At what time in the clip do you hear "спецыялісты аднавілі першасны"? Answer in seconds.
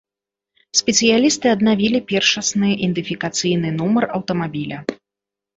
0.79-2.65